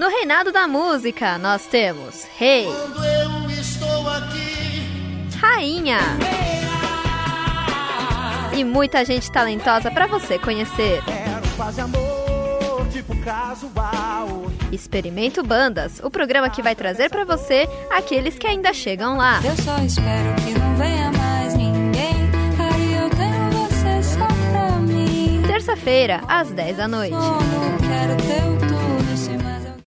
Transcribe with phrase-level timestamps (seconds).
[0.00, 2.66] No reinado da música, nós temos Rei,
[5.38, 5.98] Rainha
[8.56, 11.02] e muita gente talentosa para você conhecer.
[14.72, 19.42] Experimento Bandas, o programa que vai trazer para você aqueles que ainda chegam lá.
[19.44, 22.14] Eu só espero que não venha mais ninguém.
[22.58, 25.42] Aí eu tenho você só pra mim.
[25.46, 27.16] Terça-feira, às 10 da noite.
[27.86, 28.59] Quero teu.